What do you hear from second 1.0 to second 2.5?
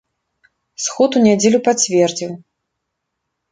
у нядзелю пацвердзіў.